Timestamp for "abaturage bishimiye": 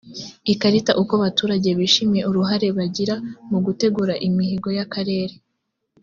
1.19-2.23